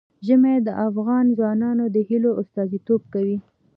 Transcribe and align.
ژمی 0.25 0.57
د 0.67 0.69
افغان 0.87 1.25
ځوانانو 1.37 1.85
د 1.95 1.97
هیلو 2.09 2.31
استازیتوب 2.41 3.01
کوي. 3.13 3.37